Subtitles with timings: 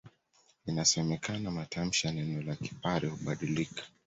[0.69, 3.83] Inasemekana matamshi ya neno la Kipare hubadilika